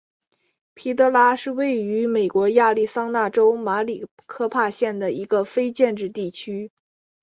[0.73, 6.71] 皮德拉是位于美国亚利桑那州马里科帕县的一个非建制地区。